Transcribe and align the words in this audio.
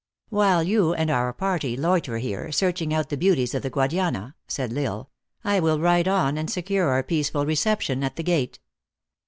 "While 0.29 0.63
you 0.63 0.95
and 0.95 1.11
our 1.11 1.31
party 1.31 1.77
loiter 1.77 2.17
here, 2.17 2.51
searching 2.51 2.91
out 2.91 3.09
the 3.09 3.17
beauties 3.17 3.53
of 3.53 3.61
the 3.61 3.69
Guadiana," 3.69 4.33
said 4.47 4.75
L 4.75 4.83
Isle," 4.83 5.09
I 5.55 5.59
will 5.59 5.79
ride 5.79 6.07
on 6.07 6.39
and 6.39 6.49
secure 6.49 6.89
our 6.89 7.03
peaceful 7.03 7.45
reception 7.45 8.03
at 8.03 8.15
the 8.15 8.23
gate. 8.23 8.57